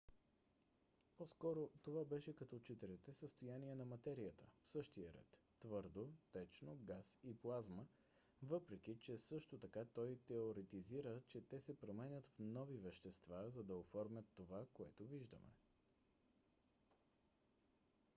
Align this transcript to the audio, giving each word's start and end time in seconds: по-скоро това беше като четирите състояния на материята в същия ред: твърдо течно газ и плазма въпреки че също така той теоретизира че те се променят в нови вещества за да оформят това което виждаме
по-скоро 1.17 1.69
това 1.83 2.05
беше 2.05 2.35
като 2.35 2.59
четирите 2.59 3.13
състояния 3.13 3.75
на 3.75 3.85
материята 3.85 4.43
в 4.63 4.69
същия 4.69 5.13
ред: 5.13 5.39
твърдо 5.59 6.09
течно 6.31 6.75
газ 6.81 7.19
и 7.23 7.35
плазма 7.37 7.85
въпреки 8.43 8.99
че 8.99 9.17
също 9.17 9.57
така 9.57 9.85
той 9.93 10.19
теоретизира 10.27 11.21
че 11.27 11.41
те 11.47 11.59
се 11.59 11.79
променят 11.79 12.25
в 12.27 12.39
нови 12.39 12.77
вещества 12.77 13.49
за 13.49 13.63
да 13.63 13.75
оформят 13.75 14.25
това 14.35 14.65
което 14.73 15.05
виждаме 15.05 15.51